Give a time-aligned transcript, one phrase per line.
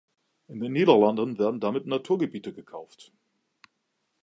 [0.47, 3.11] In den Niederlanden werden damit Naturgebiete gekauft.